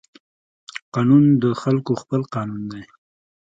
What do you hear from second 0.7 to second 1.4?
قانون